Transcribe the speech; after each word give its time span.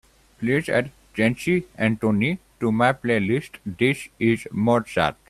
Please 0.39 0.67
add 0.67 0.89
Jency 1.15 1.65
Anthony 1.75 2.39
to 2.59 2.71
my 2.71 2.91
playlist 2.91 3.57
This 3.63 4.09
Is 4.17 4.47
Mozart 4.51 5.15